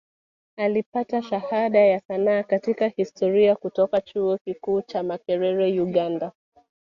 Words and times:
Alipata 0.57 1.21
Shahada 1.21 1.79
ya 1.79 1.99
Sanaa 1.99 2.43
katika 2.43 2.87
Historia 2.87 3.55
kutoka 3.55 4.01
Chuo 4.01 4.37
Kikuu 4.37 4.81
cha 4.81 5.03
Makerere 5.03 5.81
Uganda 5.81 6.31